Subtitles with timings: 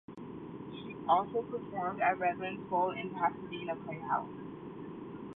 [0.73, 4.33] She also performed at Redlands Bowl and Pasadena Playhouse.